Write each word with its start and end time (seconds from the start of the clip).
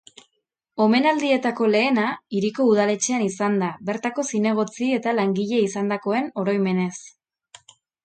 Omenaldietako 0.85 1.67
lehena 1.73 2.05
hiriko 2.39 2.67
udaletxean 2.71 3.27
izan 3.27 3.61
da, 3.65 3.71
bertako 3.91 4.27
zinegotzi 4.35 4.91
eta 4.99 5.17
langile 5.23 5.63
izandakoen 5.71 6.37
oroimenez. 6.47 6.93